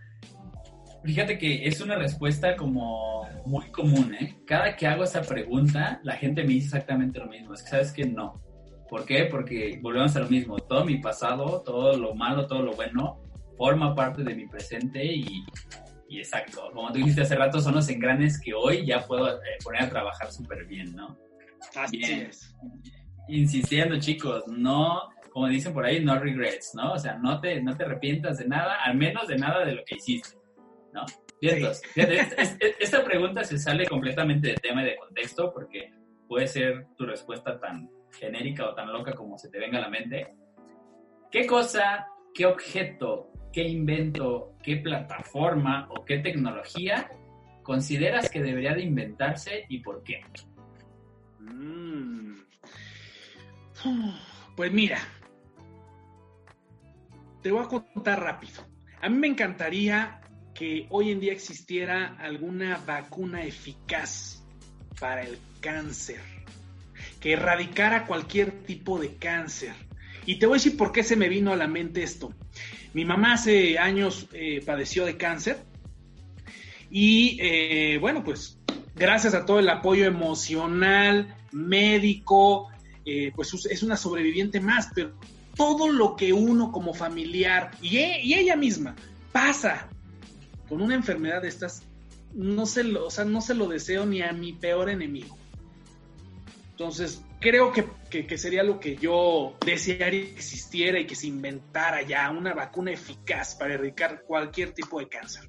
[1.04, 4.38] Fíjate que es una respuesta como muy común, ¿eh?
[4.46, 7.52] Cada que hago esa pregunta, la gente me dice exactamente lo mismo.
[7.52, 8.43] Es que sabes que no.
[8.88, 9.24] ¿Por qué?
[9.24, 10.58] Porque volvemos a lo mismo.
[10.58, 13.20] Todo mi pasado, todo lo malo, todo lo bueno,
[13.56, 15.44] forma parte de mi presente y,
[16.10, 16.70] exacto.
[16.72, 19.90] Como tú dijiste hace rato, son los engranes que hoy ya puedo eh, poner a
[19.90, 21.18] trabajar súper bien, ¿no?
[21.74, 22.54] Así es.
[23.28, 26.92] Insistiendo, chicos, no, como dicen por ahí, no regrets, ¿no?
[26.92, 29.84] O sea, no te, no te arrepientas de nada, al menos de nada de lo
[29.84, 30.36] que hiciste.
[30.92, 31.04] ¿no?
[32.78, 35.92] esta pregunta se sale completamente de tema y de contexto porque
[36.28, 39.88] puede ser tu respuesta tan genérica o tan loca como se te venga a la
[39.88, 40.28] mente.
[41.30, 47.10] ¿Qué cosa, qué objeto, qué invento, qué plataforma o qué tecnología
[47.62, 50.22] consideras que debería de inventarse y por qué?
[51.40, 52.34] Mm.
[54.56, 54.98] Pues mira,
[57.42, 58.62] te voy a contar rápido.
[59.00, 60.20] A mí me encantaría
[60.54, 64.46] que hoy en día existiera alguna vacuna eficaz
[65.00, 66.20] para el cáncer,
[67.24, 69.72] que erradicara cualquier tipo de cáncer.
[70.26, 72.34] Y te voy a decir por qué se me vino a la mente esto.
[72.92, 75.64] Mi mamá hace años eh, padeció de cáncer
[76.90, 78.58] y eh, bueno, pues
[78.94, 82.68] gracias a todo el apoyo emocional, médico,
[83.06, 85.14] eh, pues es una sobreviviente más, pero
[85.56, 88.96] todo lo que uno como familiar y, y ella misma
[89.32, 89.88] pasa
[90.68, 91.84] con una enfermedad de estas,
[92.34, 95.38] no se lo, o sea, no se lo deseo ni a mi peor enemigo.
[96.74, 102.28] Entonces, creo que, sería lo que yo desearía que existiera y que se inventara ya
[102.32, 105.48] una vacuna eficaz para erradicar cualquier tipo de cáncer.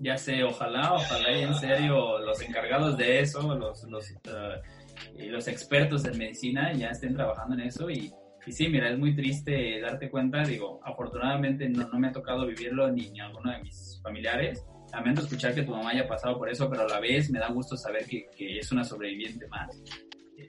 [0.00, 6.04] Ya sé, ojalá, ojalá y en serio los encargados de eso, los, uh, los expertos
[6.04, 8.12] en medicina ya estén trabajando en eso y,
[8.46, 12.46] y sí, mira, es muy triste darte cuenta, digo, afortunadamente no, no me ha tocado
[12.46, 14.62] vivirlo ni, ni alguno de mis familiares.
[14.92, 17.48] Lamento escuchar que tu mamá haya pasado por eso, pero a la vez me da
[17.48, 19.70] gusto saber que, que es una sobreviviente más.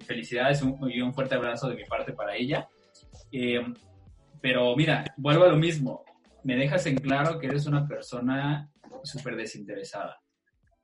[0.05, 2.67] Felicidades y un fuerte abrazo de mi parte para ella.
[3.31, 3.61] Eh,
[4.41, 6.03] pero mira, vuelvo a lo mismo.
[6.43, 8.69] Me dejas en claro que eres una persona
[9.03, 10.21] súper desinteresada.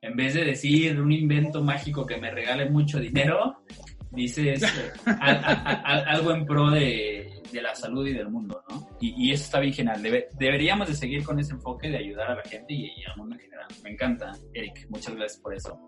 [0.00, 3.64] En vez de decir un invento mágico que me regale mucho dinero,
[4.10, 8.88] dices eh, algo en pro de, la salud y del mundo, ¿no?
[9.00, 10.02] Y, eso está bien genial.
[10.02, 13.42] deberíamos de seguir con ese enfoque de ayudar a la gente y, al mundo en
[13.42, 13.66] general.
[13.82, 14.86] Me encanta, Eric.
[14.90, 15.78] Muchas gracias por eso.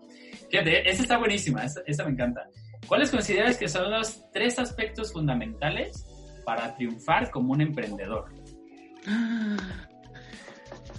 [0.49, 2.49] Fíjate, esa está buenísima, esa, me encanta.
[2.87, 6.05] ¿Cuáles consideras que son los tres aspectos fundamentales
[6.45, 8.33] para triunfar como un emprendedor?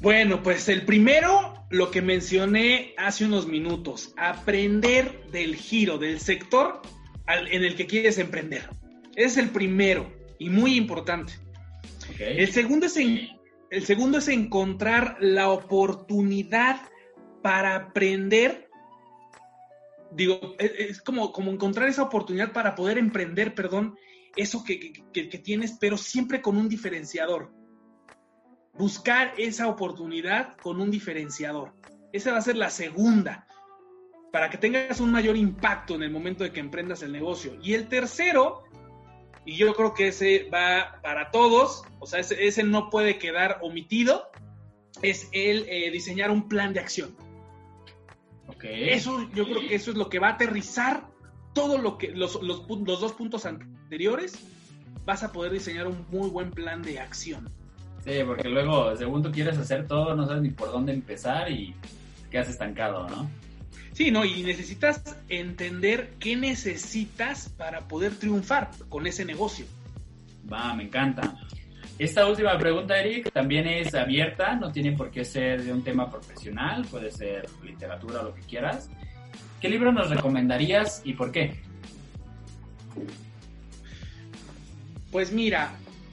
[0.00, 6.82] Bueno, pues el primero, lo que mencioné hace unos minutos, aprender del giro, del sector
[7.26, 8.70] en el que quieres emprender.
[9.16, 11.32] Es el primero y muy importante.
[12.20, 16.80] El, segundo es el segundo es encontrar la oportunidad
[17.42, 18.67] para aprender.
[20.10, 23.96] Digo, es, como, como encontrar esa oportunidad para poder emprender, perdón,
[24.36, 27.52] eso que, que tienes, pero siempre con un diferenciador.
[28.74, 31.74] Buscar esa oportunidad con un diferenciador.
[32.12, 33.46] Esa va a ser la segunda,
[34.32, 37.58] para que tengas un mayor impacto en el momento de que emprendas el negocio.
[37.62, 38.64] Y el tercero
[39.48, 44.28] y yo creo que ese va para todos, o sea, ese, no puede quedar omitido,
[45.00, 47.16] es el eh, diseñar un plan de acción.
[48.58, 48.90] Okay.
[48.90, 51.06] Eso, yo creo que eso es lo que va a aterrizar
[51.52, 54.36] todo lo que, los, los, dos puntos anteriores,
[55.04, 57.48] vas a poder diseñar un muy buen plan de acción.
[58.04, 61.72] Sí, porque luego, según tú quieres hacer todo, no sabes ni por dónde empezar y
[62.32, 63.30] quedas estancado, ¿no?
[63.92, 64.24] Sí, ¿no?
[64.24, 69.66] Y necesitas entender qué necesitas para poder triunfar con ese negocio.
[70.52, 71.36] Va, me encanta.
[71.98, 76.10] Esta última pregunta, Eric, también es abierta, no tiene por qué ser de un tema
[76.10, 78.88] profesional, puede ser literatura o lo que quieras.
[79.60, 81.60] ¿Qué libro nos recomendarías y por qué?
[85.10, 85.72] Pues mira,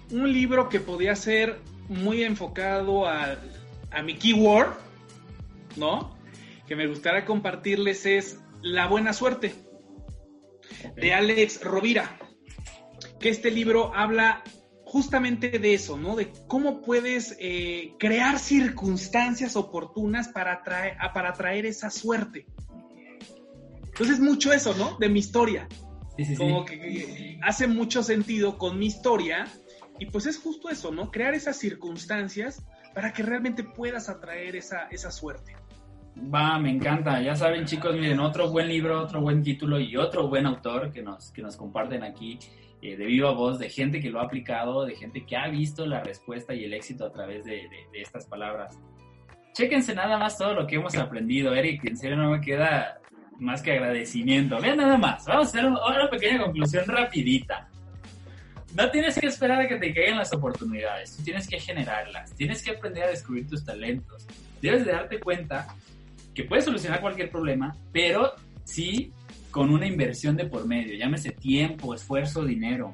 [0.09, 3.37] un libro que podría ser muy enfocado a,
[3.91, 4.73] a mi keyword,
[5.75, 6.15] ¿no?
[6.67, 9.53] que me gustaría compartirles es La Buena Suerte,
[10.95, 12.17] de Alex Rovira,
[13.19, 14.43] que este libro habla
[14.95, 16.15] justamente de eso, ¿no?
[16.15, 22.45] De cómo puedes eh, crear circunstancias oportunas para, traer, para atraer esa suerte.
[23.87, 24.95] Entonces, mucho eso, ¿no?
[24.97, 25.67] De mi historia.
[26.37, 29.47] Como que hace mucho sentido con mi historia.
[29.99, 31.11] Y pues es justo eso, ¿no?
[31.11, 35.57] Crear esas circunstancias para que realmente puedas atraer esa, esa suerte.
[36.33, 37.21] Va, me encanta.
[37.21, 41.01] Ya saben, chicos, miren, otro buen libro, otro buen título y otro buen autor que
[41.01, 42.39] nos, que nos comparten aquí
[42.91, 45.85] eh, de viva voz, de gente que lo ha aplicado, de gente que ha visto
[45.85, 48.77] la respuesta y el éxito a través de, de estas palabras.
[49.53, 51.85] Chéquense nada más todo lo que hemos aprendido, Eric.
[51.85, 52.99] En serio, no me queda
[53.39, 54.59] más que agradecimiento.
[54.59, 55.25] Vean nada más.
[55.25, 57.69] Vamos a hacer una pequeña conclusión rapidita.
[58.75, 62.61] No tienes que esperar a que te caigan las oportunidades, tú tienes que generarlas, tienes
[62.61, 64.27] que aprender a descubrir tus talentos.
[64.61, 65.67] Debes de darte cuenta
[66.33, 68.33] que puedes solucionar cualquier problema, pero
[68.65, 69.13] sí
[69.55, 72.93] con una inversión de por medio, llámese tiempo, esfuerzo, dinero.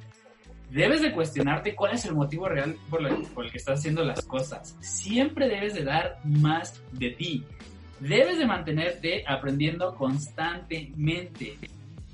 [0.70, 3.02] Debes de cuestionarte cuál es el motivo real por,
[3.34, 4.78] por el que estás haciendo las cosas.
[4.80, 7.44] Siempre debes de dar más de ti.
[8.00, 11.58] Debes de mantenerte aprendiendo constantemente.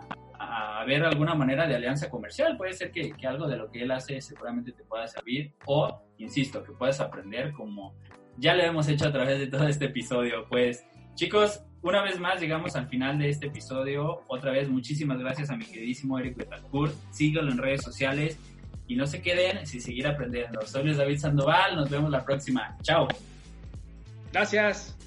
[0.87, 2.57] ver alguna manera de alianza comercial.
[2.57, 6.03] Puede ser que, que, algo de lo que él hace seguramente te pueda servir o,
[6.17, 7.95] insisto, que puedas aprender como
[8.39, 10.47] ya lo hemos hecho a través de todo este episodio.
[10.49, 10.85] Pues,
[11.15, 14.23] chicos, una vez más llegamos al final de este episodio.
[14.29, 16.95] Otra vez, muchísimas gracias a mi queridísimo Eric Betancourt.
[17.11, 18.39] Síguelo en redes sociales
[18.87, 20.61] y no se queden sin seguir aprendiendo.
[20.63, 21.77] Soy Luis David Sandoval.
[21.77, 22.77] Nos vemos la próxima.
[22.83, 23.09] Chao.
[24.33, 25.00] Gracias.